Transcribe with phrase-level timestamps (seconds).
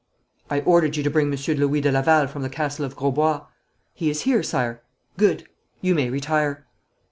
[0.49, 3.41] 'I ordered you to bring Monsieur Louis de Laval from the castle of Grosbois.'
[3.93, 4.81] 'He is here, Sire.'
[5.15, 5.47] 'Good!
[5.79, 6.65] You may retire.'